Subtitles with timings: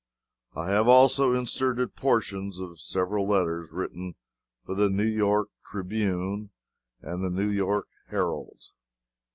[0.55, 4.15] I have also inserted portions of several letters written
[4.65, 6.49] for the New York Tribune
[7.01, 8.63] and the New York Herald.